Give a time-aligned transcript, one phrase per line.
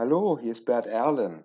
[0.00, 1.44] Hallo, hier ist Bert Erlen.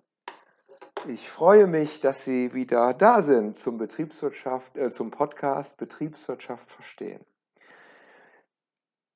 [1.08, 7.26] Ich freue mich, dass Sie wieder da sind zum Betriebswirtschaft, äh, zum Podcast Betriebswirtschaft verstehen.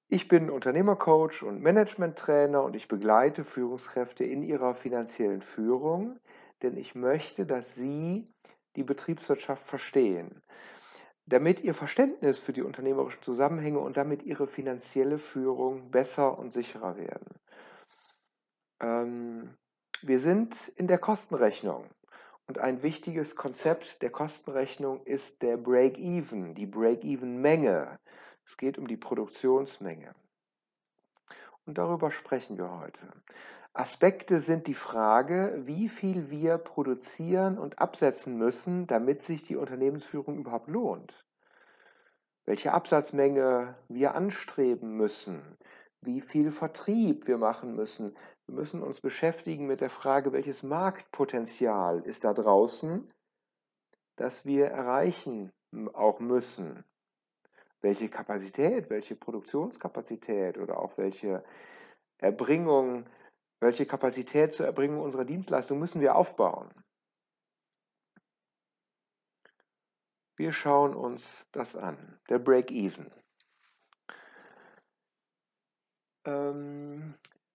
[0.09, 6.19] Ich bin Unternehmercoach und Managementtrainer und ich begleite Führungskräfte in ihrer finanziellen Führung,
[6.63, 8.27] denn ich möchte, dass Sie
[8.75, 10.43] die Betriebswirtschaft verstehen,
[11.27, 16.97] damit Ihr Verständnis für die unternehmerischen Zusammenhänge und damit Ihre finanzielle Führung besser und sicherer
[16.97, 17.39] werden.
[18.81, 19.55] Ähm,
[20.03, 21.89] wir sind in der Kostenrechnung
[22.47, 27.99] und ein wichtiges Konzept der Kostenrechnung ist der Break-Even, die Break-Even-Menge.
[28.45, 30.15] Es geht um die Produktionsmenge.
[31.67, 33.13] Und darüber sprechen wir heute.
[33.75, 40.39] Aspekte sind die Frage, wie viel wir produzieren und absetzen müssen, damit sich die Unternehmensführung
[40.39, 41.27] überhaupt lohnt.
[42.47, 45.43] Welche Absatzmenge wir anstreben müssen,
[46.01, 48.17] wie viel Vertrieb wir machen müssen.
[48.47, 53.11] Wir müssen uns beschäftigen mit der Frage, welches Marktpotenzial ist da draußen,
[54.17, 55.53] das wir erreichen
[55.93, 56.85] auch müssen.
[57.81, 61.45] Welche Kapazität, welche Produktionskapazität oder auch welche
[62.19, 63.07] Erbringung,
[63.61, 66.71] welche Kapazität zur Erbringung unserer Dienstleistung müssen wir aufbauen.
[70.37, 73.11] Wir schauen uns das an, der Break-Even.
[76.29, 77.15] Ähm,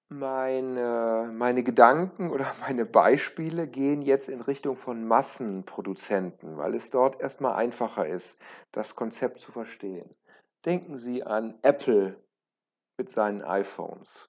[0.09, 7.21] meine, meine Gedanken oder meine Beispiele gehen jetzt in Richtung von Massenproduzenten, weil es dort
[7.21, 10.09] erstmal einfacher ist, das Konzept zu verstehen.
[10.65, 12.17] Denken Sie an Apple
[12.97, 14.27] mit seinen iPhones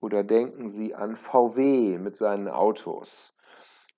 [0.00, 3.34] oder denken Sie an VW mit seinen Autos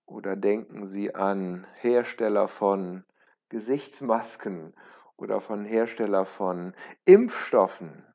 [0.06, 3.04] oder denken Sie an Hersteller von
[3.48, 4.74] Gesichtsmasken
[5.16, 8.11] oder von Hersteller von Impfstoffen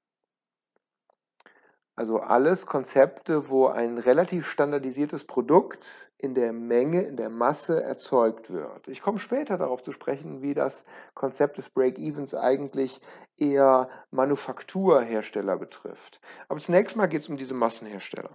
[1.97, 8.51] also alles Konzepte, wo ein relativ standardisiertes Produkt in der Menge, in der Masse erzeugt
[8.51, 8.87] wird.
[8.87, 13.01] Ich komme später darauf zu sprechen, wie das Konzept des Break-Evens eigentlich
[13.35, 16.21] eher Manufakturhersteller betrifft.
[16.49, 18.29] Aber zunächst mal geht es um diese Massenhersteller.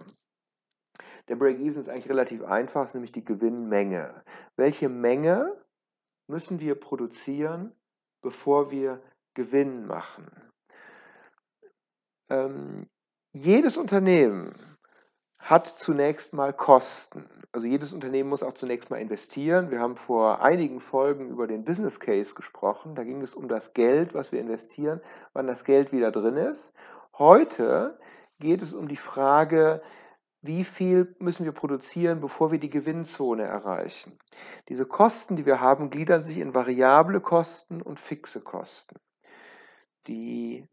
[1.29, 4.25] Der Break-Even ist eigentlich relativ einfach, nämlich die Gewinnmenge.
[4.57, 5.55] Welche Menge
[6.27, 7.73] müssen wir produzieren,
[8.21, 9.01] bevor wir
[9.35, 10.29] Gewinn machen?
[12.29, 12.89] Ähm,
[13.33, 14.53] jedes Unternehmen
[15.39, 17.27] hat zunächst mal Kosten.
[17.51, 19.71] Also jedes Unternehmen muss auch zunächst mal investieren.
[19.71, 22.95] Wir haben vor einigen Folgen über den Business Case gesprochen.
[22.95, 25.01] Da ging es um das Geld, was wir investieren,
[25.33, 26.73] wann das Geld wieder drin ist.
[27.17, 27.99] Heute
[28.39, 29.81] geht es um die Frage,
[30.41, 34.17] wie viel müssen wir produzieren, bevor wir die Gewinnzone erreichen.
[34.69, 38.97] Diese Kosten, die wir haben, gliedern sich in variable Kosten und fixe Kosten.
[40.07, 40.67] Die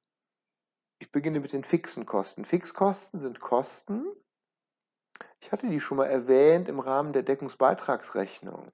[1.01, 2.45] ich beginne mit den fixen Kosten.
[2.45, 4.07] Fixkosten sind Kosten,
[5.41, 8.71] ich hatte die schon mal erwähnt im Rahmen der Deckungsbeitragsrechnung.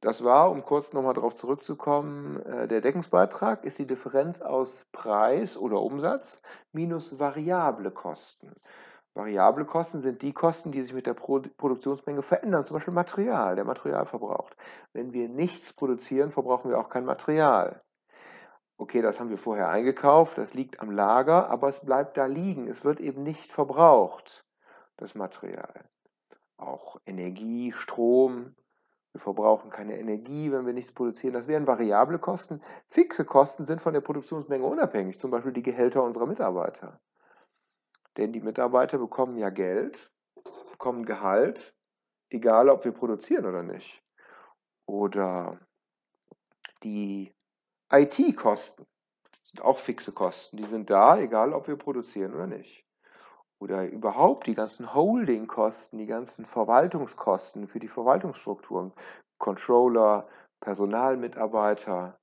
[0.00, 5.56] Das war, um kurz nochmal darauf zurückzukommen, äh, der Deckungsbeitrag ist die Differenz aus Preis
[5.56, 6.40] oder Umsatz
[6.72, 8.54] minus variable Kosten.
[9.14, 13.64] Variable Kosten sind die Kosten, die sich mit der Produktionsmenge verändern, zum Beispiel Material, der
[13.64, 14.56] Material verbraucht.
[14.92, 17.82] Wenn wir nichts produzieren, verbrauchen wir auch kein Material
[18.78, 22.68] okay, das haben wir vorher eingekauft, das liegt am Lager, aber es bleibt da liegen.
[22.68, 24.46] Es wird eben nicht verbraucht,
[24.96, 25.84] das Material.
[26.56, 28.54] Auch Energie, Strom.
[29.12, 31.34] Wir verbrauchen keine Energie, wenn wir nichts produzieren.
[31.34, 32.62] Das wären variable Kosten.
[32.88, 37.00] Fixe Kosten sind von der Produktionsmenge unabhängig, zum Beispiel die Gehälter unserer Mitarbeiter.
[38.16, 40.10] Denn die Mitarbeiter bekommen ja Geld,
[40.72, 41.74] bekommen Gehalt,
[42.30, 44.04] egal ob wir produzieren oder nicht.
[44.86, 45.58] Oder
[46.82, 47.32] die
[47.90, 48.86] IT-Kosten
[49.44, 50.56] sind auch fixe Kosten.
[50.56, 52.84] Die sind da, egal ob wir produzieren oder nicht.
[53.60, 58.92] Oder überhaupt die ganzen Holding-Kosten, die ganzen Verwaltungskosten für die Verwaltungsstrukturen,
[59.38, 60.28] Controller,
[60.60, 62.18] Personalmitarbeiter.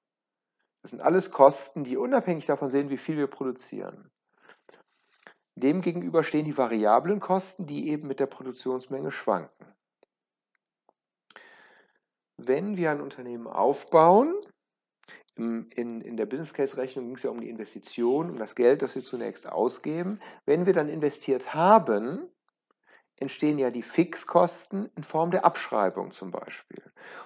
[0.81, 4.11] Das sind alles Kosten, die unabhängig davon sind, wie viel wir produzieren.
[5.57, 9.73] Demgegenüber stehen die variablen Kosten, die eben mit der Produktionsmenge schwanken.
[12.37, 14.35] Wenn wir ein Unternehmen aufbauen,
[15.35, 18.81] in, in der Business Case Rechnung ging es ja um die Investition, um das Geld,
[18.81, 20.19] das wir zunächst ausgeben.
[20.45, 22.29] Wenn wir dann investiert haben,
[23.17, 26.83] entstehen ja die Fixkosten in Form der Abschreibung zum Beispiel.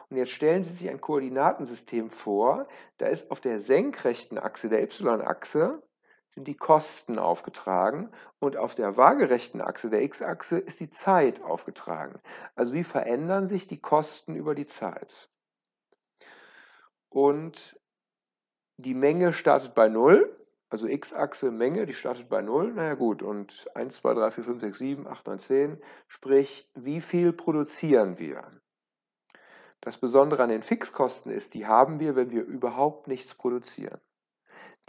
[0.10, 2.68] Und jetzt stellen Sie sich ein Koordinatensystem vor,
[2.98, 5.82] da ist auf der senkrechten Achse, der Y-Achse,
[6.30, 12.22] sind die Kosten aufgetragen und auf der waagerechten Achse, der X-Achse, ist die Zeit aufgetragen.
[12.56, 15.30] Also wie verändern sich die Kosten über die Zeit?
[17.10, 17.79] Und
[18.80, 20.36] die Menge startet bei 0
[20.70, 22.74] Also x-Achse Menge, die startet bei 0.
[22.76, 25.82] Na ja gut, und 1, 2, 3, 4, 5, 6, 7, 8, 9, 10.
[26.08, 28.44] Sprich, wie viel produzieren wir?
[29.82, 34.00] Das Besondere an den Fixkosten ist, die haben wir, wenn wir überhaupt nichts produzieren.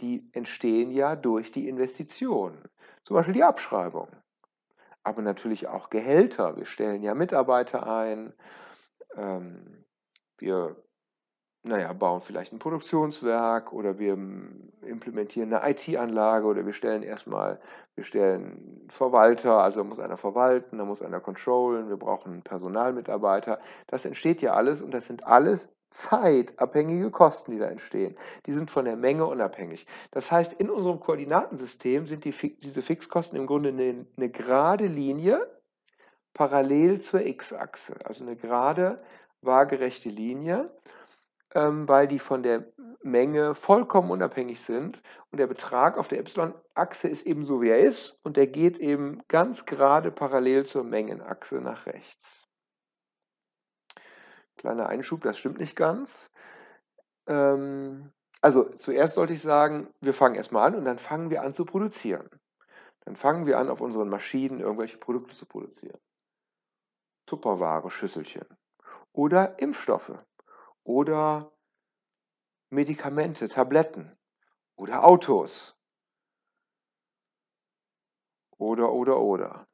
[0.01, 2.63] Die entstehen ja durch die Investitionen,
[3.03, 4.09] zum Beispiel die Abschreibung.
[5.03, 6.55] Aber natürlich auch Gehälter.
[6.57, 8.33] Wir stellen ja Mitarbeiter ein.
[9.15, 9.83] Ähm,
[10.37, 10.75] wir
[11.63, 14.13] naja, bauen vielleicht ein Produktionswerk oder wir
[14.81, 17.59] implementieren eine IT-Anlage oder wir stellen erstmal,
[17.95, 23.59] wir stellen Verwalter, also muss einer verwalten, da muss einer controllen, wir brauchen Personalmitarbeiter.
[23.87, 28.15] Das entsteht ja alles und das sind alles zeitabhängige Kosten, die da entstehen.
[28.47, 29.85] Die sind von der Menge unabhängig.
[30.09, 35.45] Das heißt, in unserem Koordinatensystem sind die, diese Fixkosten im Grunde eine, eine gerade Linie
[36.33, 39.03] parallel zur x-Achse, also eine gerade
[39.41, 40.71] waagerechte Linie
[41.53, 42.65] ähm, weil die von der
[43.03, 45.01] Menge vollkommen unabhängig sind
[45.31, 48.77] und der Betrag auf der y-Achse ist eben so, wie er ist und der geht
[48.77, 52.47] eben ganz gerade parallel zur Mengenachse nach rechts.
[54.57, 56.29] Kleiner Einschub, das stimmt nicht ganz.
[57.27, 58.11] Ähm,
[58.41, 61.65] also zuerst sollte ich sagen, wir fangen erstmal an und dann fangen wir an zu
[61.65, 62.29] produzieren.
[63.05, 65.99] Dann fangen wir an, auf unseren Maschinen irgendwelche Produkte zu produzieren.
[67.25, 68.45] Tupperware, Schüsselchen.
[69.13, 70.13] Oder Impfstoffe
[70.83, 71.51] oder
[72.71, 74.17] Medikamente, Tabletten
[74.77, 75.75] oder Autos
[78.57, 79.67] oder, oder, oder.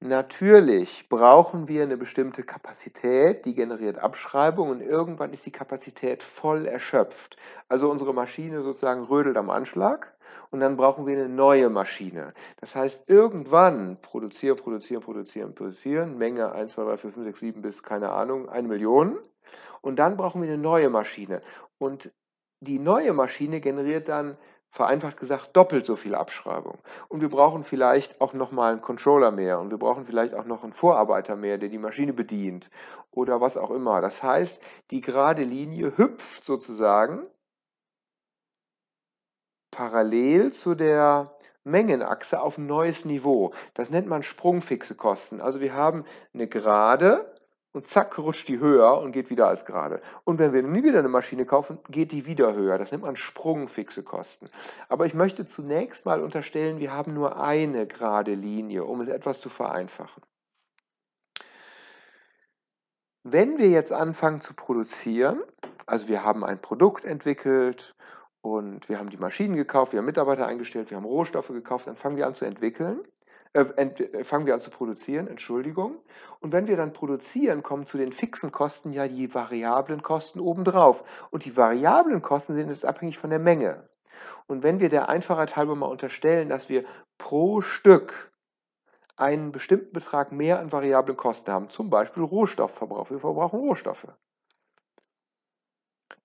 [0.00, 6.66] Natürlich brauchen wir eine bestimmte Kapazität, die generiert Abschreibung und irgendwann ist die Kapazität voll
[6.66, 7.38] erschöpft.
[7.68, 10.14] Also unsere Maschine sozusagen rödelt am Anschlag
[10.50, 12.34] und dann brauchen wir eine neue Maschine.
[12.60, 17.62] Das heißt, irgendwann produzieren, produzieren, produzieren, produzieren, Menge 1, 2, 3, 4, 5, 6, 7
[17.62, 19.18] bis, keine Ahnung, eine Million.
[19.80, 21.40] Und dann brauchen wir eine neue Maschine.
[21.78, 22.12] Und
[22.60, 24.36] die neue Maschine generiert dann
[24.76, 26.78] vereinfacht gesagt doppelt so viel Abschreibung.
[27.08, 30.62] Und wir brauchen vielleicht auch nochmal einen Controller mehr und wir brauchen vielleicht auch noch
[30.62, 32.68] einen Vorarbeiter mehr, der die Maschine bedient
[33.10, 34.02] oder was auch immer.
[34.02, 37.26] Das heißt, die gerade Linie hüpft sozusagen
[39.70, 41.34] parallel zu der
[41.64, 43.52] Mengenachse auf ein neues Niveau.
[43.72, 45.40] Das nennt man sprungfixe Kosten.
[45.40, 47.34] Also wir haben eine Gerade
[47.76, 50.00] und zack rutscht die höher und geht wieder als gerade.
[50.24, 52.78] Und wenn wir nie wieder eine Maschine kaufen, geht die wieder höher.
[52.78, 54.48] Das nennt man sprungfixe Kosten.
[54.88, 59.40] Aber ich möchte zunächst mal unterstellen, wir haben nur eine gerade Linie, um es etwas
[59.40, 60.22] zu vereinfachen.
[63.22, 65.42] Wenn wir jetzt anfangen zu produzieren,
[65.84, 67.94] also wir haben ein Produkt entwickelt
[68.40, 71.96] und wir haben die Maschinen gekauft, wir haben Mitarbeiter eingestellt, wir haben Rohstoffe gekauft, dann
[71.96, 73.00] fangen wir an zu entwickeln
[73.56, 75.96] äh, äh, fangen wir an zu produzieren, Entschuldigung.
[76.40, 81.02] Und wenn wir dann produzieren, kommen zu den fixen Kosten ja die variablen Kosten obendrauf.
[81.30, 83.88] Und die variablen Kosten sind jetzt abhängig von der Menge.
[84.46, 86.84] Und wenn wir der Einfachheit halber mal unterstellen, dass wir
[87.16, 88.30] pro Stück
[89.16, 94.08] einen bestimmten Betrag mehr an variablen Kosten haben, zum Beispiel Rohstoffverbrauch, wir verbrauchen Rohstoffe,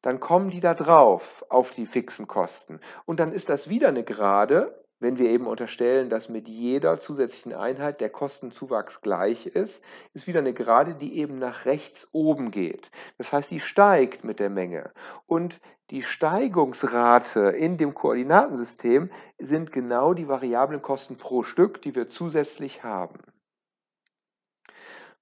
[0.01, 2.81] dann kommen die da drauf auf die fixen Kosten.
[3.05, 7.53] Und dann ist das wieder eine Gerade, wenn wir eben unterstellen, dass mit jeder zusätzlichen
[7.53, 9.83] Einheit der Kostenzuwachs gleich ist,
[10.13, 12.91] ist wieder eine Gerade, die eben nach rechts oben geht.
[13.17, 14.91] Das heißt, die steigt mit der Menge.
[15.25, 15.59] Und
[15.89, 19.09] die Steigungsrate in dem Koordinatensystem
[19.39, 23.19] sind genau die variablen Kosten pro Stück, die wir zusätzlich haben.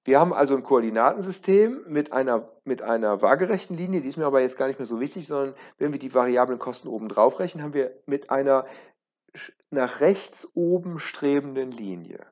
[0.04, 4.40] Wir haben also ein Koordinatensystem mit einer, mit einer waagerechten Linie, die ist mir aber
[4.40, 7.62] jetzt gar nicht mehr so wichtig, sondern wenn wir die variablen Kosten oben drauf rechnen,
[7.62, 8.64] haben wir mit einer
[9.70, 12.26] nach rechts oben strebenden Linie.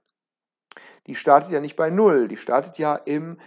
[1.06, 3.38] Die startet ja nicht bei 0, die startet ja im,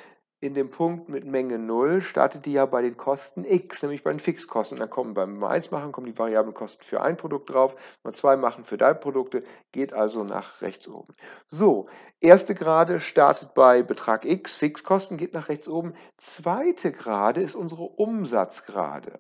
[0.42, 4.12] in dem Punkt mit Menge 0, startet die ja bei den Kosten x, nämlich bei
[4.12, 4.80] den Fixkosten.
[4.80, 8.18] Dann kommen beim 1 machen, kommen die variablen Kosten für ein Produkt drauf, wenn wir
[8.18, 11.14] 2 machen für drei Produkte, geht also nach rechts oben.
[11.48, 11.88] So,
[12.20, 15.94] erste Gerade startet bei Betrag x, Fixkosten geht nach rechts oben.
[16.18, 19.20] Zweite Gerade ist unsere Umsatzgrade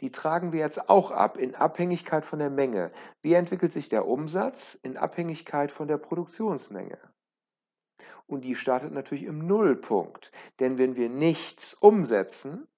[0.00, 2.92] die tragen wir jetzt auch ab in Abhängigkeit von der Menge.
[3.20, 4.78] Wie entwickelt sich der Umsatz?
[4.82, 6.98] In Abhängigkeit von der Produktionsmenge.
[8.26, 10.32] Und die startet natürlich im Nullpunkt.
[10.60, 12.68] Denn wenn wir nichts umsetzen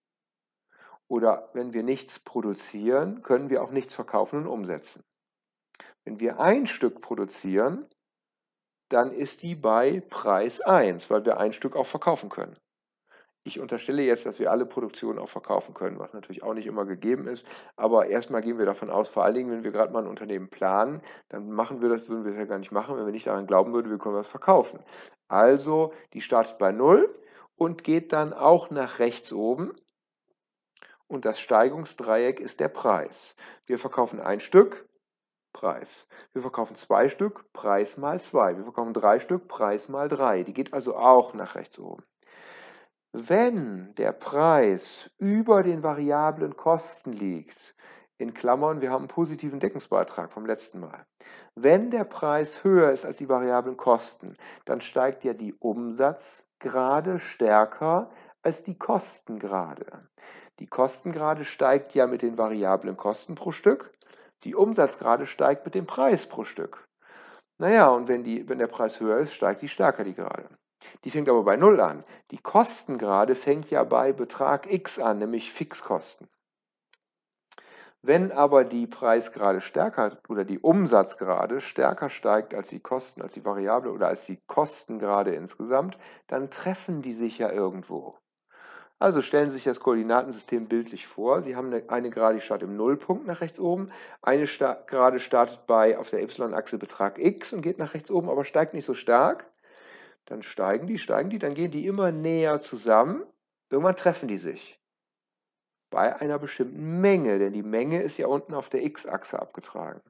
[1.08, 5.02] oder wenn wir nichts produzieren, können wir auch nichts verkaufen und umsetzen.
[6.04, 7.86] Wenn wir ein Stück produzieren,
[8.88, 12.56] dann ist die bei Preis 1, weil wir ein Stück auch verkaufen können.
[13.42, 16.84] Ich unterstelle jetzt, dass wir alle Produktionen auch verkaufen können, was natürlich auch nicht immer
[16.84, 17.46] gegeben ist.
[17.74, 20.50] Aber erstmal gehen wir davon aus, vor allen Dingen, wenn wir gerade mal ein Unternehmen
[20.50, 23.26] planen, dann machen wir das, würden wir es ja gar nicht machen, wenn wir nicht
[23.26, 24.80] daran glauben würden, wir können was verkaufen.
[25.28, 27.14] Also, die startet bei 0
[27.56, 29.72] und geht dann auch nach rechts oben
[31.10, 33.34] und das Steigungsdreieck ist der Preis.
[33.66, 34.88] Wir verkaufen ein Stück,
[35.52, 36.06] Preis.
[36.32, 38.56] Wir verkaufen zwei Stück, Preis mal zwei.
[38.56, 40.44] Wir verkaufen drei Stück, Preis mal drei.
[40.44, 42.04] Die geht also auch nach rechts oben.
[43.12, 47.74] Wenn der Preis über den variablen Kosten liegt,
[48.18, 51.04] in Klammern, wir haben einen positiven Deckungsbeitrag vom letzten Mal.
[51.56, 58.10] Wenn der Preis höher ist als die variablen Kosten, dann steigt ja die Umsatzgrade stärker
[58.42, 60.08] als die Kostengrade.
[60.60, 63.92] Die Kostengrade steigt ja mit den variablen Kosten pro Stück,
[64.44, 66.86] die Umsatzgrade steigt mit dem Preis pro Stück.
[67.58, 70.48] Naja, und wenn, die, wenn der Preis höher ist, steigt die stärker die Gerade.
[71.04, 72.04] Die fängt aber bei 0 an.
[72.30, 76.28] Die Kostengrade fängt ja bei Betrag x an, nämlich Fixkosten.
[78.02, 83.44] Wenn aber die Preisgrade stärker oder die Umsatzgrade stärker steigt als die Kosten, als die
[83.44, 88.16] Variable oder als die Kostengrade insgesamt, dann treffen die sich ja irgendwo.
[88.98, 91.42] Also stellen Sie sich das Koordinatensystem bildlich vor.
[91.42, 93.90] Sie haben eine, Gerade, die startet im Nullpunkt nach rechts oben.
[94.20, 98.44] Eine Gerade startet bei auf der y-Achse Betrag x und geht nach rechts oben, aber
[98.44, 99.50] steigt nicht so stark.
[100.30, 103.24] Dann steigen die, steigen die, dann gehen die immer näher zusammen.
[103.68, 104.80] Irgendwann treffen die sich
[105.90, 110.00] bei einer bestimmten Menge, denn die Menge ist ja unten auf der x-Achse abgetragen.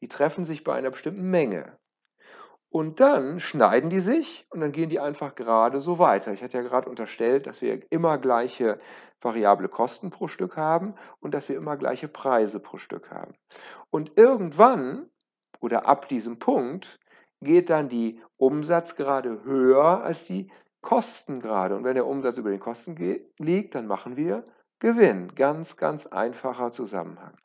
[0.00, 1.76] Die treffen sich bei einer bestimmten Menge.
[2.68, 6.32] Und dann schneiden die sich und dann gehen die einfach gerade so weiter.
[6.32, 8.78] Ich hatte ja gerade unterstellt, dass wir immer gleiche
[9.20, 13.34] variable Kosten pro Stück haben und dass wir immer gleiche Preise pro Stück haben.
[13.90, 15.10] Und irgendwann
[15.58, 17.00] oder ab diesem Punkt
[17.40, 20.50] geht dann die Umsatzgrade höher als die
[20.80, 21.76] Kostengrade.
[21.76, 22.96] Und wenn der Umsatz über den Kosten
[23.38, 24.44] liegt, dann machen wir
[24.78, 25.34] Gewinn.
[25.34, 27.36] Ganz, ganz einfacher Zusammenhang.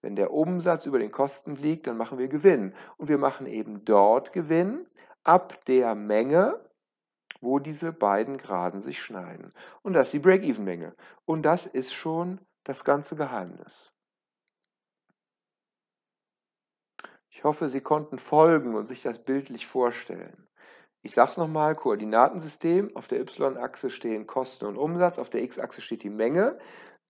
[0.00, 2.74] Wenn der Umsatz über den Kosten liegt, dann machen wir Gewinn.
[2.96, 4.86] Und wir machen eben dort Gewinn
[5.24, 6.60] ab der Menge,
[7.40, 9.52] wo diese beiden Graden sich schneiden.
[9.82, 10.94] Und das ist die Break-Even-Menge.
[11.24, 13.92] Und das ist schon das ganze Geheimnis.
[17.36, 20.48] Ich hoffe, Sie konnten folgen und sich das bildlich vorstellen.
[21.02, 25.82] Ich sage es nochmal, Koordinatensystem, auf der y-Achse stehen Kosten und Umsatz, auf der x-Achse
[25.82, 26.58] steht die Menge.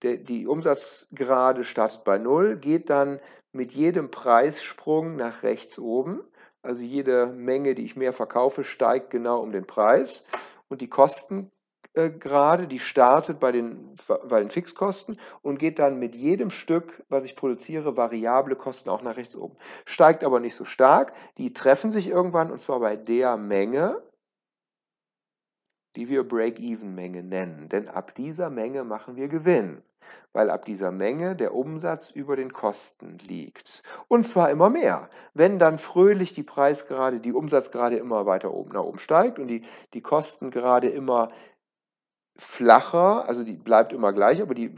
[0.01, 3.21] Der, die Umsatzgrade startet bei 0, geht dann
[3.53, 6.21] mit jedem Preissprung nach rechts oben.
[6.61, 10.25] Also jede Menge, die ich mehr verkaufe, steigt genau um den Preis.
[10.67, 11.53] Und die Kosten
[11.97, 13.95] gerade, die startet bei den,
[14.29, 19.01] bei den Fixkosten und geht dann mit jedem Stück, was ich produziere, variable Kosten auch
[19.01, 19.57] nach rechts oben.
[19.85, 21.13] Steigt aber nicht so stark.
[21.37, 24.01] Die treffen sich irgendwann und zwar bei der Menge,
[25.97, 27.69] die wir Break-Even-Menge nennen.
[27.69, 29.81] Denn ab dieser Menge machen wir Gewinn,
[30.31, 33.81] weil ab dieser Menge der Umsatz über den Kosten liegt.
[34.07, 35.09] Und zwar immer mehr.
[35.33, 39.63] Wenn dann fröhlich die Preisgrade, die Umsatzgrade immer weiter oben nach oben steigt und die,
[39.95, 41.29] die Kostengrade immer
[42.37, 44.73] flacher, also die bleibt immer gleich, aber die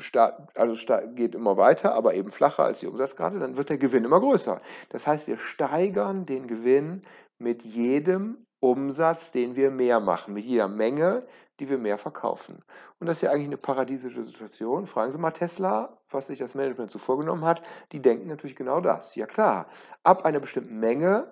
[0.55, 0.75] also
[1.15, 4.61] geht immer weiter, aber eben flacher als die Umsatzgrade, dann wird der Gewinn immer größer.
[4.89, 7.01] Das heißt, wir steigern den Gewinn
[7.37, 11.23] mit jedem Umsatz, den wir mehr machen, mit jeder Menge,
[11.59, 12.63] die wir mehr verkaufen.
[12.99, 14.87] Und das ist ja eigentlich eine paradiesische Situation.
[14.87, 17.61] Fragen Sie mal Tesla, was sich das Management so vorgenommen hat.
[17.91, 19.15] Die denken natürlich genau das.
[19.15, 19.67] Ja klar,
[20.03, 21.31] ab einer bestimmten Menge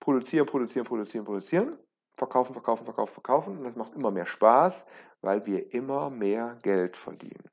[0.00, 1.78] produzieren, produzieren, produzieren, produzieren,
[2.16, 3.58] verkaufen, verkaufen, verkaufen, verkaufen.
[3.58, 4.86] Und das macht immer mehr Spaß,
[5.20, 7.48] weil wir immer mehr Geld verdienen.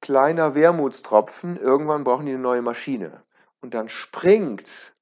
[0.00, 3.22] Kleiner Wermutstropfen, irgendwann brauchen die eine neue Maschine.
[3.60, 4.94] Und dann springt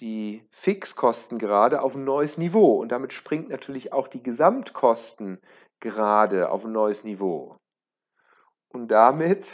[0.00, 2.78] die Fixkosten gerade auf ein neues Niveau.
[2.78, 5.40] Und damit springt natürlich auch die Gesamtkosten
[5.80, 7.56] gerade auf ein neues Niveau.
[8.68, 9.46] Und damit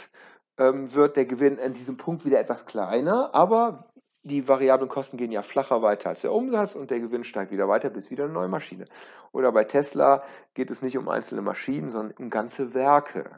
[0.57, 3.91] ähm, wird der Gewinn an diesem Punkt wieder etwas kleiner, aber
[4.25, 7.69] die variablen Kosten gehen ja flacher weiter als der Umsatz und der Gewinn steigt wieder
[7.69, 8.85] weiter, bis wieder eine neue Maschine.
[9.31, 10.23] Oder bei Tesla
[10.55, 13.29] geht es nicht um einzelne Maschinen, sondern um ganze Werke.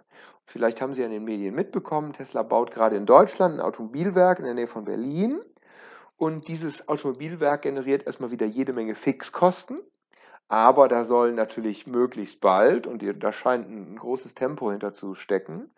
[0.45, 4.39] Vielleicht haben Sie ja in den Medien mitbekommen, Tesla baut gerade in Deutschland ein Automobilwerk
[4.39, 5.41] in der Nähe von Berlin.
[6.15, 9.81] Und dieses Automobilwerk generiert erstmal wieder jede Menge Fixkosten.
[10.47, 15.69] Aber da soll natürlich möglichst bald, und da scheint ein großes Tempo hinter zu stecken,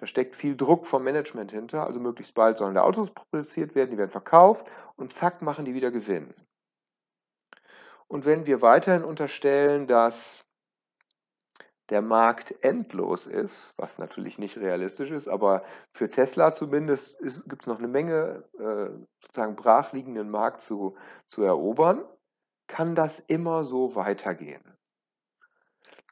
[0.00, 3.90] da steckt viel Druck vom Management hinter, also möglichst bald sollen da Autos produziert werden,
[3.90, 4.66] die werden verkauft
[4.96, 6.34] und zack machen die wieder Gewinn.
[8.08, 10.44] Und wenn wir weiterhin unterstellen, dass
[11.90, 17.66] der Markt endlos ist, was natürlich nicht realistisch ist, aber für Tesla zumindest gibt es
[17.66, 18.90] noch eine Menge äh,
[19.22, 22.04] sozusagen brachliegenden Markt zu, zu erobern,
[22.68, 24.62] kann das immer so weitergehen.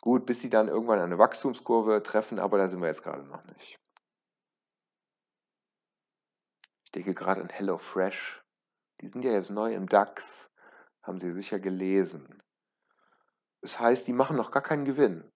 [0.01, 3.45] Gut, bis sie dann irgendwann eine Wachstumskurve treffen, aber da sind wir jetzt gerade noch
[3.45, 3.79] nicht.
[6.85, 8.43] Ich denke gerade an HelloFresh.
[9.01, 10.51] Die sind ja jetzt neu im DAX,
[11.03, 12.43] haben Sie sicher gelesen.
[13.61, 15.31] Das heißt, die machen noch gar keinen Gewinn.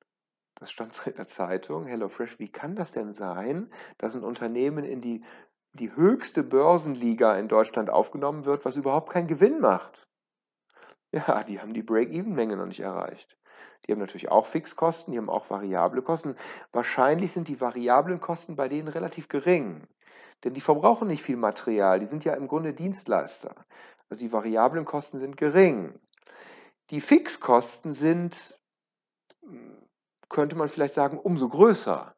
[0.55, 4.85] das stand so in der Zeitung, HelloFresh, wie kann das denn sein, dass ein Unternehmen
[4.85, 5.25] in die,
[5.73, 10.09] die höchste Börsenliga in Deutschland aufgenommen wird, was überhaupt keinen Gewinn macht?
[11.11, 13.37] Ja, die haben die Break-Even-Menge noch nicht erreicht.
[13.87, 16.37] Die haben natürlich auch Fixkosten, die haben auch variable Kosten.
[16.73, 19.87] Wahrscheinlich sind die variablen Kosten bei denen relativ gering,
[20.45, 23.55] denn die verbrauchen nicht viel Material, die sind ja im Grunde Dienstleister.
[24.09, 25.99] Also die variablen Kosten sind gering.
[26.91, 28.59] Die Fixkosten sind,
[30.29, 32.15] könnte man vielleicht sagen, umso größer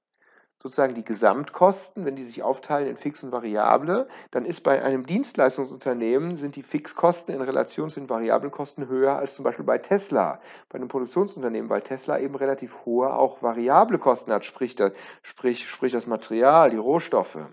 [0.64, 5.04] sozusagen die Gesamtkosten, wenn die sich aufteilen in Fix und Variable, dann ist bei einem
[5.04, 9.76] Dienstleistungsunternehmen sind die Fixkosten in Relation zu den variablen Kosten höher als zum Beispiel bei
[9.76, 10.40] Tesla.
[10.70, 14.74] Bei einem Produktionsunternehmen, weil Tesla eben relativ hohe auch variable Kosten hat, sprich
[15.20, 17.46] sprich, sprich das Material, die Rohstoffe,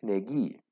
[0.00, 0.63] Energie.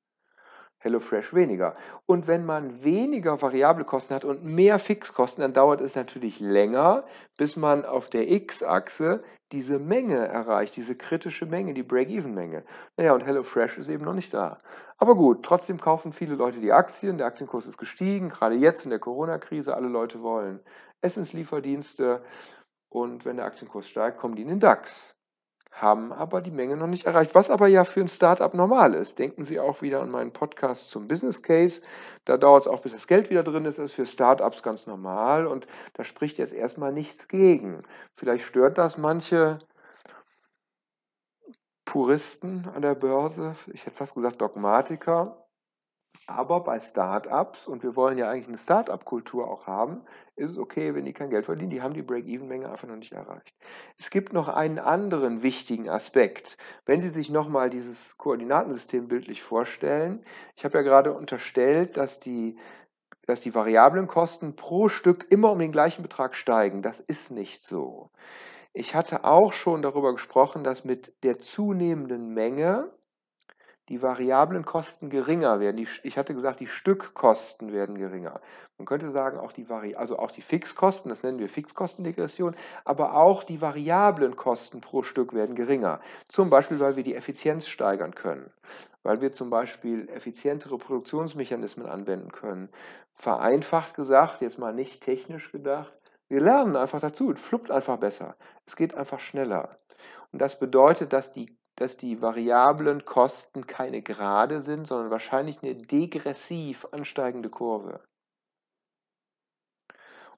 [0.83, 1.75] HelloFresh weniger.
[2.05, 7.05] Und wenn man weniger variable Kosten hat und mehr Fixkosten, dann dauert es natürlich länger,
[7.37, 9.23] bis man auf der X-Achse
[9.53, 12.65] diese Menge erreicht, diese kritische Menge, die Break-Even-Menge.
[12.97, 14.61] Naja, und HelloFresh ist eben noch nicht da.
[14.97, 18.89] Aber gut, trotzdem kaufen viele Leute die Aktien, der Aktienkurs ist gestiegen, gerade jetzt in
[18.89, 20.59] der Corona-Krise, alle Leute wollen
[21.01, 22.23] Essenslieferdienste
[22.89, 25.15] und wenn der Aktienkurs steigt, kommen die in den DAX
[25.73, 29.19] haben aber die Menge noch nicht erreicht, was aber ja für ein Startup normal ist.
[29.19, 31.81] Denken Sie auch wieder an meinen Podcast zum Business Case.
[32.25, 33.79] Da dauert es auch, bis das Geld wieder drin ist.
[33.79, 37.83] Das ist für Startups ganz normal und da spricht jetzt erstmal nichts gegen.
[38.15, 39.59] Vielleicht stört das manche
[41.85, 45.42] Puristen an der Börse, ich hätte fast gesagt Dogmatiker,
[46.25, 50.01] aber bei Startups, und wir wollen ja eigentlich eine Startup-Kultur auch haben,
[50.35, 51.69] ist es okay, wenn die kein Geld verdienen.
[51.69, 53.53] Die haben die Break-Even-Menge einfach noch nicht erreicht.
[53.99, 56.57] Es gibt noch einen anderen wichtigen Aspekt.
[56.85, 60.23] Wenn Sie sich nochmal dieses Koordinatensystem bildlich vorstellen,
[60.55, 62.57] ich habe ja gerade unterstellt, dass die,
[63.25, 66.81] dass die variablen Kosten pro Stück immer um den gleichen Betrag steigen.
[66.81, 68.09] Das ist nicht so.
[68.71, 72.91] Ich hatte auch schon darüber gesprochen, dass mit der zunehmenden Menge
[73.89, 75.77] die variablen Kosten geringer werden.
[75.77, 78.39] Die, ich hatte gesagt, die Stückkosten werden geringer.
[78.77, 82.55] Man könnte sagen, auch die, Vari also auch die Fixkosten, das nennen wir Fixkostendegression,
[82.85, 85.99] aber auch die variablen Kosten pro Stück werden geringer.
[86.29, 88.51] Zum Beispiel, weil wir die Effizienz steigern können,
[89.03, 92.69] weil wir zum Beispiel effizientere Produktionsmechanismen anwenden können.
[93.15, 95.93] Vereinfacht gesagt, jetzt mal nicht technisch gedacht,
[96.29, 99.77] wir lernen einfach dazu, es fluppt einfach besser, es geht einfach schneller.
[100.31, 105.75] Und das bedeutet, dass die dass die variablen Kosten keine gerade sind, sondern wahrscheinlich eine
[105.75, 108.01] degressiv ansteigende Kurve.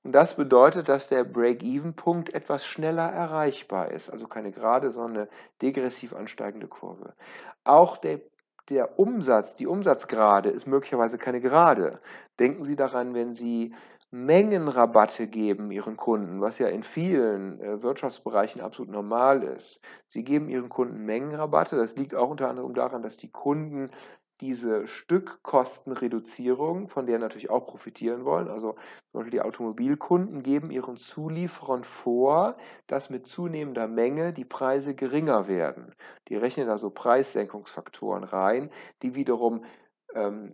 [0.06, 4.12] Und das bedeutet, dass der Break-Even-Punkt etwas schneller erreichbar ist.
[4.12, 5.30] Also keine gerade, sondern eine
[5.63, 7.15] degressiv ansteigende Kurve.
[7.63, 8.21] Auch der,
[8.69, 12.00] der Umsatz, die Umsatzgrade ist möglicherweise keine gerade.
[12.39, 13.74] Denken Sie daran, wenn Sie
[14.15, 19.82] Mengenrabatte geben ihren Kunden, was ja in vielen äh, Wirtschaftsbereichen absolut normal ist.
[20.08, 21.75] Sie geben ihren Kunden Mengenrabatte.
[21.75, 23.91] Das liegt auch unter anderem daran, dass die Kunden
[24.39, 28.75] diese Stückkostenreduzierung, von der natürlich auch profitieren wollen, also
[29.12, 32.56] zum Beispiel die Automobilkunden geben ihren Zulieferern vor,
[32.88, 35.93] dass mit zunehmender Menge die Preise geringer werden.
[36.30, 38.69] Die rechnen also Preissenkungsfaktoren rein,
[39.01, 39.65] die wiederum
[40.13, 40.54] ähm,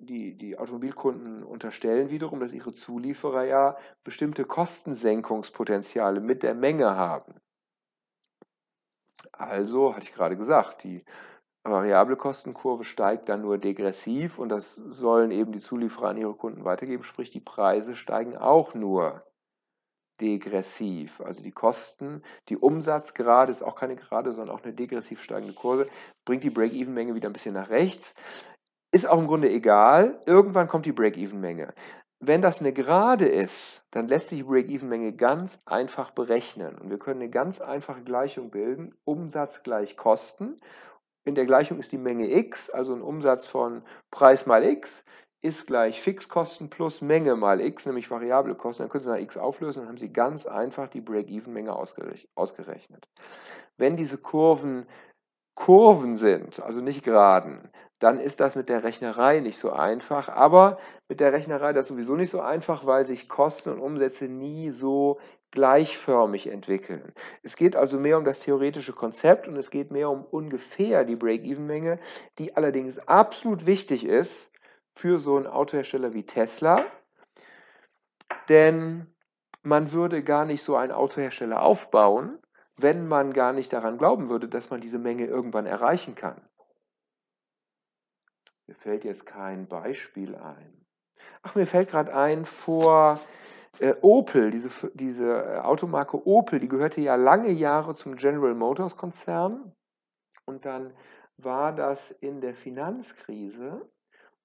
[0.00, 7.34] die, die Automobilkunden unterstellen wiederum, dass ihre Zulieferer ja bestimmte Kostensenkungspotenziale mit der Menge haben.
[9.32, 11.04] Also, hatte ich gerade gesagt, die
[11.64, 16.64] variable Kostenkurve steigt dann nur degressiv und das sollen eben die Zulieferer an ihre Kunden
[16.64, 19.24] weitergeben, sprich die Preise steigen auch nur
[20.20, 21.20] degressiv.
[21.20, 25.88] Also die Kosten, die Umsatzgrade ist auch keine gerade, sondern auch eine degressiv steigende Kurve,
[26.24, 28.14] bringt die Break-Even-Menge wieder ein bisschen nach rechts.
[28.90, 30.20] Ist auch im Grunde egal.
[30.24, 31.74] Irgendwann kommt die Break-Even-Menge.
[32.20, 36.76] Wenn das eine Gerade ist, dann lässt sich die Break-Even-Menge ganz einfach berechnen.
[36.78, 38.94] Und wir können eine ganz einfache Gleichung bilden.
[39.04, 40.58] Umsatz gleich Kosten.
[41.24, 45.04] In der Gleichung ist die Menge x, also ein Umsatz von Preis mal x,
[45.42, 48.84] ist gleich Fixkosten plus Menge mal x, nämlich variable Kosten.
[48.84, 53.06] Dann können Sie nach x auflösen und haben Sie ganz einfach die Break-Even-Menge ausgerechnet.
[53.76, 54.86] Wenn diese Kurven
[55.58, 57.68] Kurven sind, also nicht geraden,
[57.98, 60.28] dann ist das mit der Rechnerei nicht so einfach.
[60.28, 64.70] Aber mit der Rechnerei das sowieso nicht so einfach, weil sich Kosten und Umsätze nie
[64.70, 65.18] so
[65.50, 67.12] gleichförmig entwickeln.
[67.42, 71.16] Es geht also mehr um das theoretische Konzept und es geht mehr um ungefähr die
[71.16, 71.98] Break-Even-Menge,
[72.38, 74.52] die allerdings absolut wichtig ist
[74.94, 76.86] für so einen Autohersteller wie Tesla.
[78.48, 79.12] Denn
[79.62, 82.38] man würde gar nicht so einen Autohersteller aufbauen,
[82.78, 86.40] wenn man gar nicht daran glauben würde, dass man diese Menge irgendwann erreichen kann.
[88.66, 90.86] Mir fällt jetzt kein Beispiel ein.
[91.42, 93.20] Ach, mir fällt gerade ein, vor
[93.80, 98.96] Äh, Opel, diese, diese äh, Automarke Opel, die gehörte ja lange Jahre zum General Motors
[98.96, 99.72] Konzern.
[100.46, 100.92] Und dann
[101.36, 103.88] war das in der Finanzkrise,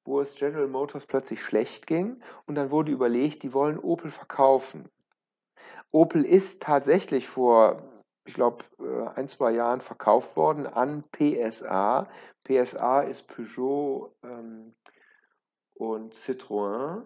[0.05, 2.21] wo es General Motors plötzlich schlecht ging.
[2.45, 4.87] Und dann wurde überlegt, die wollen Opel verkaufen.
[5.89, 7.81] Opel ist tatsächlich vor,
[8.25, 12.07] ich glaube, äh, ein, zwei Jahren verkauft worden an PSA.
[12.43, 14.73] PSA ist Peugeot ähm,
[15.73, 17.03] und Citroën.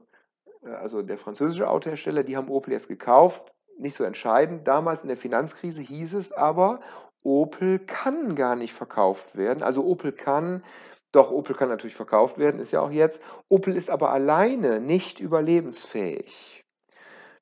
[0.64, 3.54] Äh, also der französische Autohersteller, die haben Opel jetzt gekauft.
[3.78, 4.68] Nicht so entscheidend.
[4.68, 6.80] Damals in der Finanzkrise hieß es aber,
[7.24, 9.64] Opel kann gar nicht verkauft werden.
[9.64, 10.64] Also Opel kann,
[11.12, 13.22] doch Opel kann natürlich verkauft werden, ist ja auch jetzt.
[13.50, 16.67] Opel ist aber alleine nicht überlebensfähig.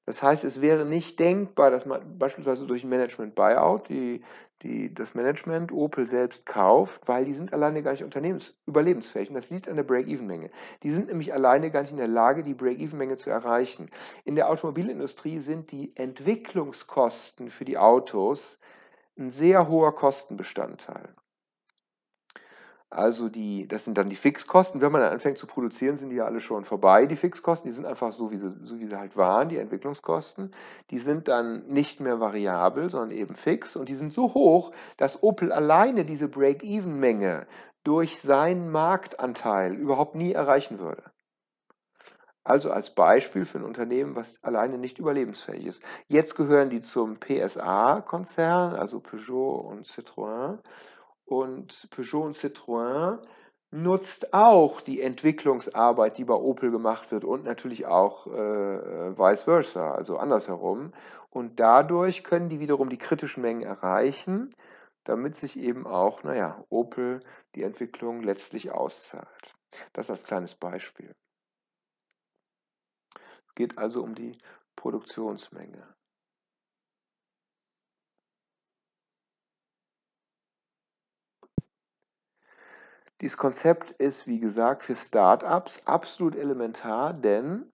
[0.06, 4.24] Das heißt, es wäre nicht denkbar, dass man beispielsweise durch Management-Buyout die,
[4.62, 9.30] die, das Management Opel selbst kauft, weil die sind alleine gar nicht überlebensfähig.
[9.30, 10.52] Und das liegt an der Break-Even-Menge.
[10.84, 13.90] Die sind nämlich alleine gar nicht in der Lage, die Break-Even-Menge zu erreichen.
[14.26, 18.60] In der Automobilindustrie sind die Entwicklungskosten für die Autos
[19.18, 21.16] ein sehr hoher Kostenbestandteil.
[22.96, 24.80] Also die, das sind dann die Fixkosten.
[24.80, 27.70] Wenn man dann anfängt zu produzieren, sind die ja alle schon vorbei, die Fixkosten.
[27.70, 30.52] Die sind einfach so, wie sie, so wie sie halt waren, die Entwicklungskosten.
[30.92, 33.76] Die sind dann nicht mehr variabel, sondern eben fix.
[33.76, 37.48] Und die sind so hoch, dass Opel alleine diese Break-Even-Menge
[37.84, 41.04] durch seinen Marktanteil überhaupt nie erreichen würde.
[42.46, 45.84] Also als Beispiel für ein Unternehmen, was alleine nicht überlebensfähig ist.
[46.08, 50.60] Jetzt gehören die zum PSA-Konzern, also Peugeot und Citroën
[51.26, 53.20] und Peugeot und Citroën
[53.72, 59.92] nutzt auch die Entwicklungsarbeit, die bei Opel gemacht wird und natürlich auch äh, vice versa,
[59.92, 60.94] also andersherum.
[61.30, 64.56] Und dadurch können die wiederum die kritischen Mengen erreichen,
[65.04, 67.22] damit sich eben auch, naja, Opel
[67.56, 69.54] die Entwicklung letztlich auszahlt.
[69.94, 71.14] Das als kleines Beispiel.
[73.48, 74.38] Es geht also um die
[74.76, 75.95] Produktionsmenge.
[83.22, 87.72] Dieses Konzept ist, wie gesagt, für Startups absolut elementar, denn,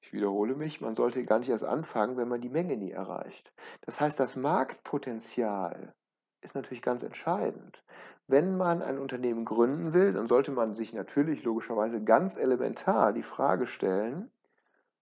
[0.00, 3.52] ich wiederhole mich, man sollte gar nicht erst anfangen, wenn man die Menge nie erreicht.
[3.80, 5.94] Das heißt, das Marktpotenzial
[6.40, 7.84] ist natürlich ganz entscheidend.
[8.28, 13.24] Wenn man ein Unternehmen gründen will, dann sollte man sich natürlich logischerweise ganz elementar die
[13.24, 14.30] Frage stellen,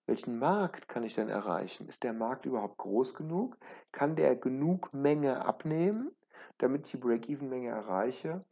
[0.07, 1.89] welchen Markt kann ich denn erreichen?
[1.89, 3.59] Ist der Markt überhaupt groß genug?
[3.93, 6.11] Kann der genug Menge abnehmen,
[6.59, 8.45] damit ich die Break-Even-Menge erreiche?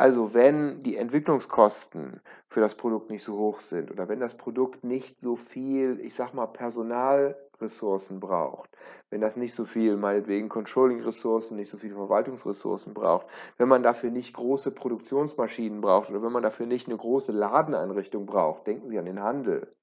[0.00, 4.84] Also wenn die Entwicklungskosten für das Produkt nicht so hoch sind oder wenn das Produkt
[4.84, 8.70] nicht so viel, ich sag mal, Personalressourcen braucht,
[9.10, 14.12] wenn das nicht so viel, meinetwegen Controlling-Ressourcen, nicht so viel Verwaltungsressourcen braucht, wenn man dafür
[14.12, 19.00] nicht große Produktionsmaschinen braucht oder wenn man dafür nicht eine große Ladeneinrichtung braucht, denken Sie
[19.00, 19.74] an den Handel,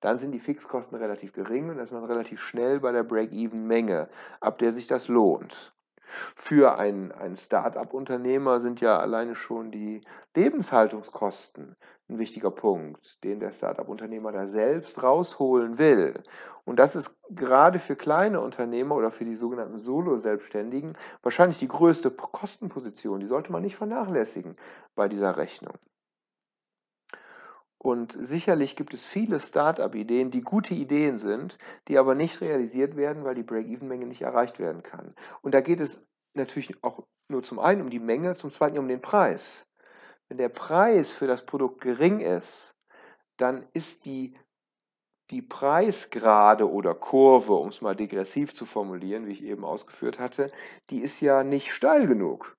[0.00, 4.58] dann sind die Fixkosten relativ gering und ist man relativ schnell bei der Break-Even-Menge, ab
[4.58, 5.73] der sich das lohnt.
[6.34, 10.02] Für einen, einen Start-up-Unternehmer sind ja alleine schon die
[10.34, 11.76] Lebenshaltungskosten
[12.08, 16.22] ein wichtiger Punkt, den der Start-up-Unternehmer da selbst rausholen will.
[16.64, 22.10] Und das ist gerade für kleine Unternehmer oder für die sogenannten Solo-Selbstständigen wahrscheinlich die größte
[22.10, 23.20] Kostenposition.
[23.20, 24.56] Die sollte man nicht vernachlässigen
[24.94, 25.74] bei dieser Rechnung.
[27.84, 33.24] Und sicherlich gibt es viele Start-up-Ideen, die gute Ideen sind, die aber nicht realisiert werden,
[33.24, 35.14] weil die Break-Even-Menge nicht erreicht werden kann.
[35.42, 38.88] Und da geht es natürlich auch nur zum einen um die Menge, zum zweiten um
[38.88, 39.66] den Preis.
[40.28, 42.74] Wenn der Preis für das Produkt gering ist,
[43.36, 44.34] dann ist die,
[45.28, 50.50] die Preisgrade oder Kurve, um es mal degressiv zu formulieren, wie ich eben ausgeführt hatte,
[50.88, 52.56] die ist ja nicht steil genug.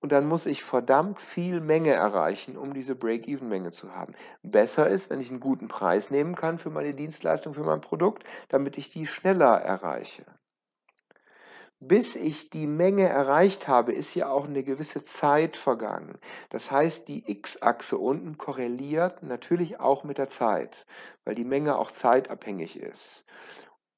[0.00, 4.14] Und dann muss ich verdammt viel Menge erreichen, um diese Break-Even-Menge zu haben.
[4.42, 8.24] Besser ist, wenn ich einen guten Preis nehmen kann für meine Dienstleistung, für mein Produkt,
[8.48, 10.24] damit ich die schneller erreiche.
[11.80, 16.18] Bis ich die Menge erreicht habe, ist ja auch eine gewisse Zeit vergangen.
[16.50, 20.86] Das heißt, die x-Achse unten korreliert natürlich auch mit der Zeit,
[21.24, 23.24] weil die Menge auch zeitabhängig ist.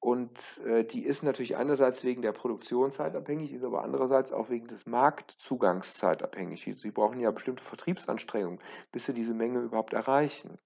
[0.01, 4.67] Und äh, die ist natürlich einerseits wegen der Produktionszeit abhängig, ist aber andererseits auch wegen
[4.67, 6.67] des Marktzugangszeit abhängig.
[6.75, 8.59] Sie brauchen ja bestimmte Vertriebsanstrengungen,
[8.91, 10.57] bis sie diese Menge überhaupt erreichen.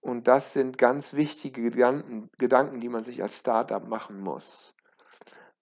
[0.00, 4.74] Und das sind ganz wichtige Gedanken, Gedanken die man sich als Startup machen muss.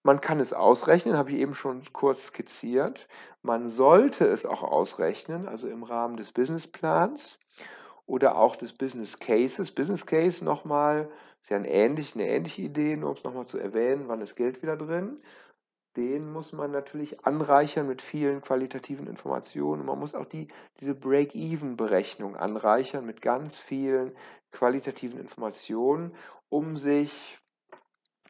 [0.01, 3.07] Man kann es ausrechnen, habe ich eben schon kurz skizziert.
[3.43, 7.37] Man sollte es auch ausrechnen, also im Rahmen des Businessplans
[8.07, 9.71] oder auch des Business Cases.
[9.71, 11.11] Business Case nochmal
[11.47, 14.35] ist ja ein ähnlich, eine ähnliche Idee, nur um es nochmal zu erwähnen, wann ist
[14.35, 15.21] Geld wieder drin.
[15.95, 19.85] den muss man natürlich anreichern mit vielen qualitativen Informationen.
[19.85, 20.49] Man muss auch die,
[20.81, 24.11] diese Break-Even-Berechnung anreichern mit ganz vielen
[24.51, 26.13] qualitativen Informationen,
[26.49, 27.39] um sich,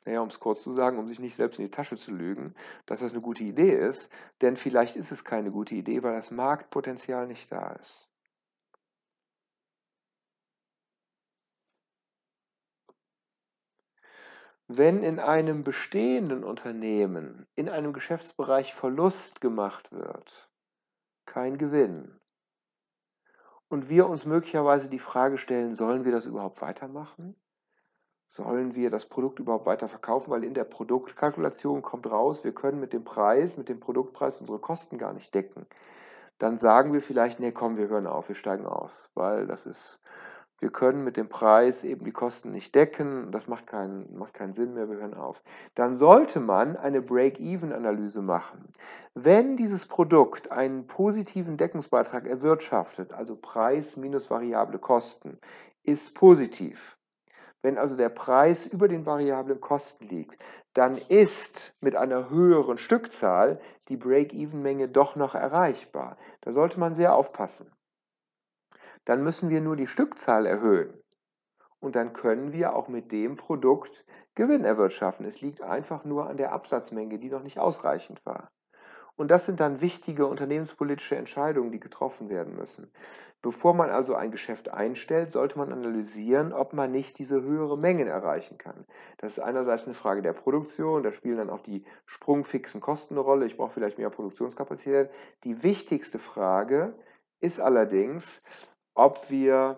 [0.05, 2.53] naja, um es kurz zu sagen, um sich nicht selbst in die Tasche zu lügen,
[2.85, 4.11] dass das eine gute Idee ist.
[4.41, 8.06] Denn vielleicht ist es keine gute Idee, weil das Marktpotenzial nicht da ist.
[14.69, 20.49] Wenn in einem bestehenden Unternehmen, in einem Geschäftsbereich Verlust gemacht wird,
[21.25, 22.19] kein Gewinn,
[23.69, 27.35] und wir uns möglicherweise die Frage stellen, sollen wir das überhaupt weitermachen?
[28.25, 30.31] Sollen wir das Produkt überhaupt weiter verkaufen?
[30.31, 34.59] Weil in der Produktkalkulation kommt raus, wir können mit dem Preis, mit dem Produktpreis unsere
[34.59, 35.65] Kosten gar nicht decken.
[36.39, 39.99] Dann sagen wir vielleicht, nee, komm, wir hören auf, wir steigen aus, weil das ist
[40.59, 44.53] wir können mit dem Preis eben die Kosten nicht decken, das macht keinen, macht keinen
[44.53, 45.43] Sinn mehr, wir hören auf.
[45.75, 48.67] Dann sollte man eine Break-Even-Analyse machen.
[49.13, 55.37] Wenn dieses Produkt einen positiven Deckungsbeitrag erwirtschaftet, also Preis minus variable Kosten,
[55.83, 56.97] ist positiv.
[57.61, 60.41] Wenn also der Preis über den variablen Kosten liegt,
[60.73, 66.17] dann ist mit einer höheren Stückzahl die Break-Even-Menge doch noch erreichbar.
[66.41, 67.71] Da sollte man sehr aufpassen
[69.07, 70.93] dann müssen wir nur die Stückzahl erhöhen.
[71.79, 74.03] Und dann können wir auch mit dem Produkt
[74.35, 75.25] Gewinn erwirtschaften.
[75.25, 78.51] Es liegt einfach nur an der Absatzmenge, die noch nicht ausreichend war.
[79.15, 82.91] Und das sind dann wichtige unternehmenspolitische Entscheidungen, die getroffen werden müssen.
[83.41, 88.07] Bevor man also ein Geschäft einstellt, sollte man analysieren, ob man nicht diese höhere Mengen
[88.07, 88.85] erreichen kann.
[89.19, 93.21] Das ist einerseits eine Frage der Produktion, da spielen dann auch die sprungfixen Kosten eine
[93.21, 93.45] Rolle.
[93.45, 95.09] Ich brauche vielleicht mehr Produktionskapazität.
[95.45, 96.93] Die wichtigste Frage
[97.39, 98.41] ist allerdings,
[98.97, 99.77] ob wir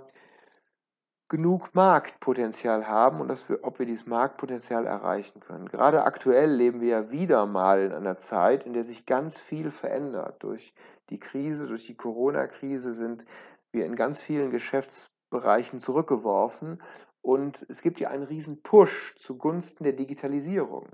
[1.30, 5.68] genug Marktpotenzial haben und dass wir, ob wir dieses Marktpotenzial erreichen können.
[5.68, 9.70] Gerade aktuell leben wir ja wieder mal in einer Zeit, in der sich ganz viel
[9.70, 10.44] verändert.
[10.44, 10.74] Durch
[11.12, 13.26] die Krise, durch die Corona-Krise sind
[13.72, 16.82] wir in ganz vielen Geschäftsbereichen zurückgeworfen
[17.22, 20.88] und es gibt ja einen riesen Push zugunsten der Digitalisierung.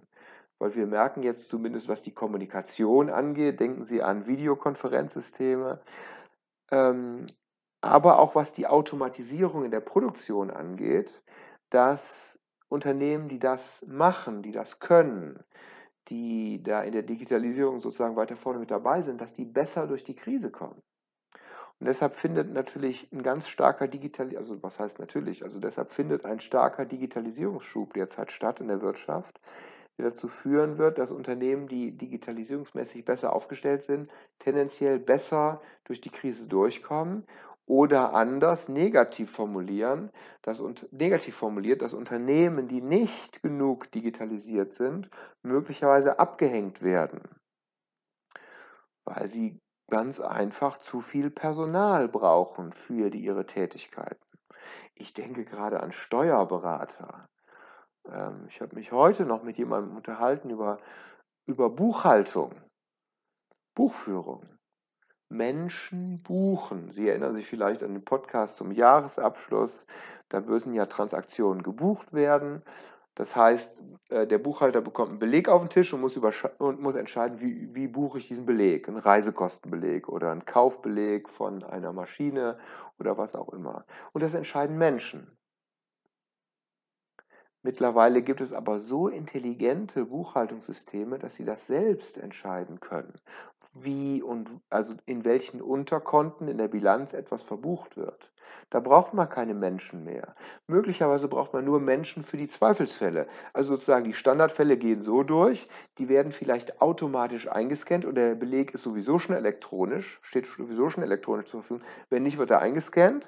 [0.58, 5.82] Weil wir merken jetzt zumindest, was die Kommunikation angeht, denken Sie an Videokonferenzsysteme,
[6.72, 7.28] ähm,
[7.86, 11.24] aber auch was die Automatisierung in der Produktion angeht,
[11.70, 15.44] dass Unternehmen, die das machen, die das können,
[16.08, 20.04] die da in der Digitalisierung sozusagen weiter vorne mit dabei sind, dass die besser durch
[20.04, 20.82] die Krise kommen.
[21.80, 26.26] Und deshalb findet natürlich ein ganz starker Digital, also was heißt natürlich, also deshalb findet
[26.26, 29.40] ein starker Digitalisierungsschub derzeit statt in der Wirtschaft,
[29.98, 36.10] der dazu führen wird, dass Unternehmen, die digitalisierungsmäßig besser aufgestellt sind, tendenziell besser durch die
[36.10, 37.26] Krise durchkommen
[37.68, 45.10] oder anders negativ formulieren, dass, negativ formuliert, dass Unternehmen, die nicht genug digitalisiert sind,
[45.42, 47.22] möglicherweise abgehängt werden,
[49.04, 54.24] weil sie ganz einfach zu viel Personal brauchen für die, ihre Tätigkeiten.
[54.94, 57.28] Ich denke gerade an Steuerberater.
[58.08, 60.80] Ähm, ich habe mich heute noch mit jemandem unterhalten über,
[61.46, 62.54] über Buchhaltung,
[63.76, 64.55] Buchführung.
[65.30, 66.92] Menschen buchen.
[66.92, 69.88] Sie erinnern sich vielleicht an den Podcast zum Jahresabschluss.
[70.30, 72.64] Da müssen ja Transaktionen gebucht werden.
[73.16, 76.18] Das heißt, äh, der Buchhalter bekommt einen Beleg auf den Tisch und muss,
[76.58, 78.88] und muss entscheiden, wie, wie buche ich diesen Beleg.
[78.88, 82.58] Einen Reisekostenbeleg oder einen Kaufbeleg von einer Maschine
[83.00, 83.86] oder was auch immer.
[84.12, 85.38] Und das entscheiden Menschen.
[87.66, 93.16] Mittlerweile gibt es aber so intelligente Buchhaltungssysteme, dass sie das selbst entscheiden können,
[93.74, 98.32] wie und also in welchen Unterkonten in der Bilanz etwas verbucht wird.
[98.70, 100.36] Da braucht man keine Menschen mehr.
[100.68, 103.26] Möglicherweise braucht man nur Menschen für die Zweifelsfälle.
[103.52, 108.76] Also sozusagen die Standardfälle gehen so durch, die werden vielleicht automatisch eingescannt und der Beleg
[108.76, 111.84] ist sowieso schon elektronisch, steht sowieso schon elektronisch zur Verfügung.
[112.12, 113.28] Wenn nicht, wird er eingescannt,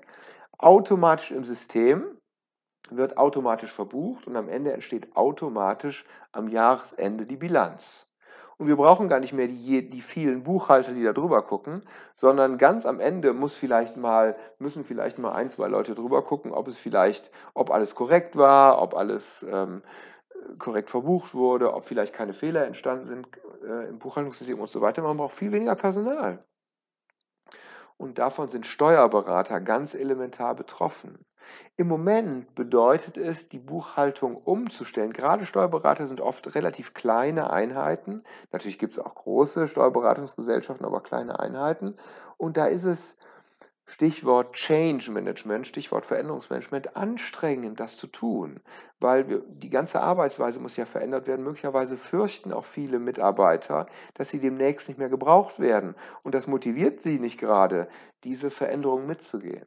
[0.59, 2.05] automatisch im System
[2.89, 8.07] wird automatisch verbucht und am Ende entsteht automatisch am Jahresende die Bilanz.
[8.57, 11.83] Und wir brauchen gar nicht mehr die, die vielen Buchhalter, die da drüber gucken,
[12.15, 16.51] sondern ganz am Ende muss vielleicht mal, müssen vielleicht mal ein, zwei Leute drüber gucken,
[16.51, 19.83] ob es vielleicht, ob alles korrekt war, ob alles ähm,
[20.57, 23.27] korrekt verbucht wurde, ob vielleicht keine Fehler entstanden sind
[23.63, 25.03] äh, im Buchhaltungssystem und so weiter.
[25.03, 26.43] Man braucht viel weniger Personal.
[27.97, 31.25] Und davon sind Steuerberater ganz elementar betroffen.
[31.77, 35.13] Im Moment bedeutet es, die Buchhaltung umzustellen.
[35.13, 38.23] Gerade Steuerberater sind oft relativ kleine Einheiten.
[38.51, 41.95] Natürlich gibt es auch große Steuerberatungsgesellschaften, aber kleine Einheiten.
[42.37, 43.17] Und da ist es
[43.89, 48.59] Stichwort Change Management, Stichwort Veränderungsmanagement, anstrengend, das zu tun,
[48.99, 51.45] weil wir, die ganze Arbeitsweise muss ja verändert werden.
[51.45, 55.95] Möglicherweise fürchten auch viele Mitarbeiter, dass sie demnächst nicht mehr gebraucht werden.
[56.23, 57.87] Und das motiviert sie nicht gerade,
[58.25, 59.65] diese Veränderungen mitzugehen.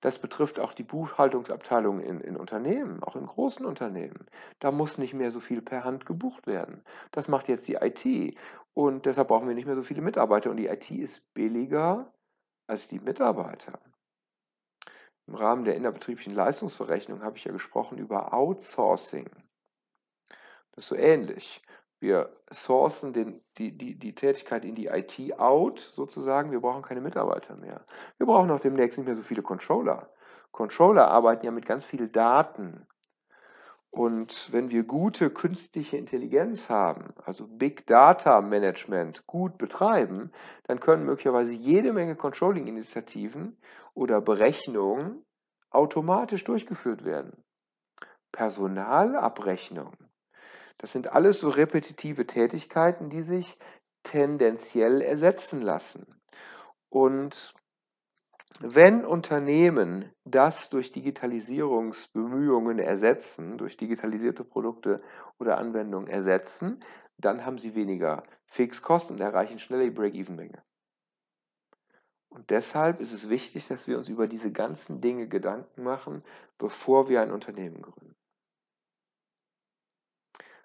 [0.00, 4.26] Das betrifft auch die Buchhaltungsabteilung in, in Unternehmen, auch in großen Unternehmen.
[4.58, 6.82] Da muss nicht mehr so viel per Hand gebucht werden.
[7.10, 8.38] Das macht jetzt die IT.
[8.72, 10.50] Und deshalb brauchen wir nicht mehr so viele Mitarbeiter.
[10.50, 12.10] Und die IT ist billiger
[12.68, 13.80] als die Mitarbeiter.
[15.26, 19.28] Im Rahmen der innerbetrieblichen Leistungsverrechnung habe ich ja gesprochen über Outsourcing.
[20.72, 21.62] Das ist so ähnlich.
[22.00, 26.52] Wir sourcen den, die, die, die Tätigkeit in die IT out, sozusagen.
[26.52, 27.84] Wir brauchen keine Mitarbeiter mehr.
[28.18, 30.08] Wir brauchen auch demnächst nicht mehr so viele Controller.
[30.52, 32.86] Controller arbeiten ja mit ganz vielen Daten.
[33.90, 40.30] Und wenn wir gute künstliche Intelligenz haben, also Big Data Management gut betreiben,
[40.64, 43.56] dann können möglicherweise jede Menge Controlling-Initiativen
[43.94, 45.24] oder Berechnungen
[45.70, 47.42] automatisch durchgeführt werden.
[48.30, 49.92] Personalabrechnung.
[50.76, 53.58] Das sind alles so repetitive Tätigkeiten, die sich
[54.04, 56.20] tendenziell ersetzen lassen.
[56.88, 57.54] Und
[58.60, 65.02] wenn Unternehmen das durch Digitalisierungsbemühungen ersetzen, durch digitalisierte Produkte
[65.38, 66.82] oder Anwendungen ersetzen,
[67.18, 70.62] dann haben sie weniger Fixkosten und erreichen schneller die Break-Even-Menge.
[72.30, 76.22] Und deshalb ist es wichtig, dass wir uns über diese ganzen Dinge Gedanken machen,
[76.58, 78.14] bevor wir ein Unternehmen gründen.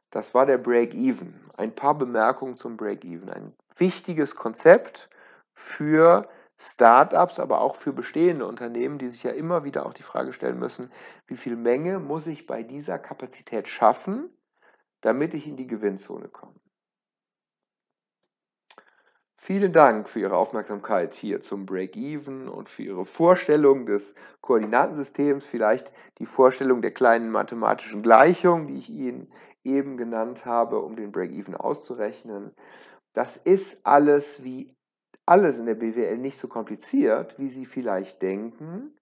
[0.09, 1.49] Das war der Break-Even.
[1.57, 3.29] Ein paar Bemerkungen zum Break-Even.
[3.29, 5.09] Ein wichtiges Konzept
[5.53, 10.33] für Startups, aber auch für bestehende Unternehmen, die sich ja immer wieder auch die Frage
[10.33, 10.91] stellen müssen,
[11.27, 14.29] wie viel Menge muss ich bei dieser Kapazität schaffen,
[15.01, 16.55] damit ich in die Gewinnzone komme.
[19.45, 25.91] Vielen Dank für Ihre Aufmerksamkeit hier zum Break-Even und für Ihre Vorstellung des Koordinatensystems, vielleicht
[26.19, 29.29] die Vorstellung der kleinen mathematischen Gleichung, die ich Ihnen
[29.65, 32.55] eben genannt habe, um den Break-Even auszurechnen.
[33.11, 34.77] Das ist alles wie
[35.25, 38.97] alles in der BWL nicht so kompliziert, wie Sie vielleicht denken.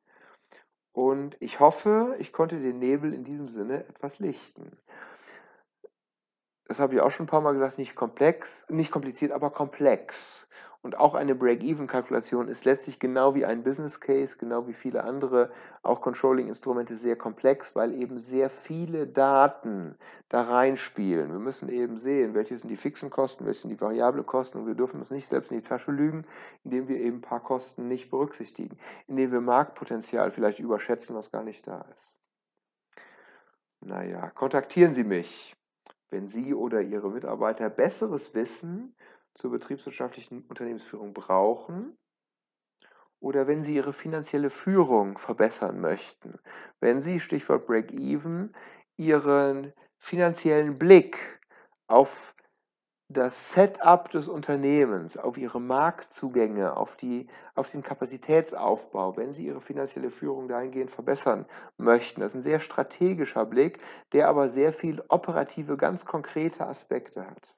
[0.94, 4.78] Und ich hoffe, ich konnte den Nebel in diesem Sinne etwas lichten.
[6.66, 10.48] Das habe ich auch schon ein paar Mal gesagt, nicht komplex, nicht kompliziert, aber komplex.
[10.84, 15.52] Und auch eine Break-Even-Kalkulation ist letztlich genau wie ein Business Case, genau wie viele andere,
[15.84, 19.96] auch Controlling-Instrumente sehr komplex, weil eben sehr viele Daten
[20.28, 21.32] da reinspielen.
[21.32, 24.66] Wir müssen eben sehen, welche sind die fixen Kosten, welche sind die variablen Kosten und
[24.66, 26.26] wir dürfen uns nicht selbst in die Tasche lügen,
[26.64, 28.76] indem wir eben ein paar Kosten nicht berücksichtigen,
[29.08, 32.16] indem wir Marktpotenzial vielleicht überschätzen, was gar nicht da ist.
[33.82, 35.56] Naja, kontaktieren Sie mich,
[36.10, 38.96] wenn Sie oder Ihre Mitarbeiter besseres Wissen
[39.36, 41.98] zur betriebswirtschaftlichen Unternehmensführung brauchen
[43.20, 46.40] oder wenn Sie Ihre finanzielle Führung verbessern möchten.
[46.80, 48.54] Wenn Sie, Stichwort Break-Even,
[48.98, 51.40] Ihren finanziellen Blick
[51.88, 52.36] auf
[53.14, 59.62] das Setup des Unternehmens, auf Ihre Marktzugänge, auf, die, auf den Kapazitätsaufbau, wenn Sie Ihre
[59.62, 61.46] finanzielle Führung dahingehend verbessern
[61.78, 62.22] möchten.
[62.22, 67.56] Das ist ein sehr strategischer Blick, der aber sehr viel operative, ganz konkrete Aspekte hat.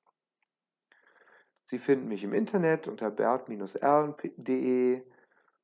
[1.73, 5.01] Sie finden mich im Internet unter bert-erlen.de,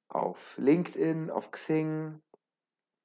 [0.08, 2.20] auf LinkedIn, auf Xing.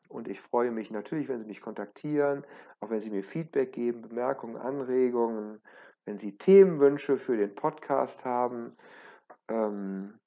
[0.08, 2.46] Und ich freue mich natürlich, wenn Sie mich kontaktieren,
[2.80, 5.60] auch wenn Sie mir Feedback geben, Bemerkungen, Anregungen,
[6.06, 8.74] wenn Sie Themenwünsche für den Podcast haben.
[9.48, 10.18] Ähm,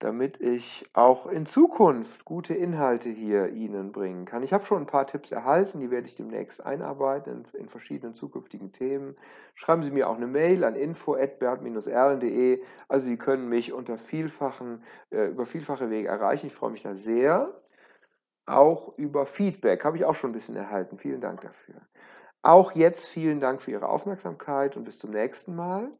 [0.00, 4.42] damit ich auch in Zukunft gute Inhalte hier Ihnen bringen kann.
[4.42, 8.14] Ich habe schon ein paar Tipps erhalten, die werde ich demnächst einarbeiten in, in verschiedenen
[8.14, 9.16] zukünftigen Themen.
[9.54, 12.62] Schreiben Sie mir auch eine Mail an info@bert-erlen.de.
[12.88, 16.48] Also Sie können mich unter vielfachen, äh, über vielfache Wege erreichen.
[16.48, 17.54] Ich freue mich da sehr.
[18.46, 20.98] Auch über Feedback habe ich auch schon ein bisschen erhalten.
[20.98, 21.76] Vielen Dank dafür.
[22.42, 25.90] Auch jetzt vielen Dank für Ihre Aufmerksamkeit und bis zum nächsten Mal.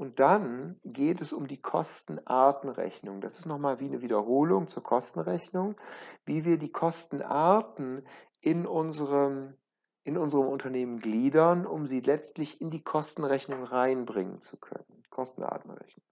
[0.00, 3.20] Und dann geht es um die Kostenartenrechnung.
[3.20, 5.76] Das ist nochmal wie eine Wiederholung zur Kostenrechnung,
[6.24, 8.06] wie wir die Kostenarten
[8.40, 9.58] in unserem,
[10.02, 15.02] in unserem Unternehmen gliedern, um sie letztlich in die Kostenrechnung reinbringen zu können.
[15.10, 16.06] Kostenartenrechnung.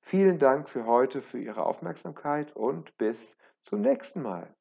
[0.00, 4.52] Vielen Dank für heute, für Ihre Aufmerksamkeit und bis zum nächsten Mal.